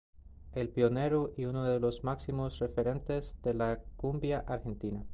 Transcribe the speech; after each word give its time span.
Es 0.55 0.67
pionero 0.69 1.31
y 1.37 1.45
uno 1.45 1.63
de 1.63 1.79
los 1.79 2.03
máximos 2.03 2.57
referentes 2.57 3.35
de 3.43 3.53
la 3.53 3.81
Cumbia 3.97 4.39
argentina. 4.47 5.05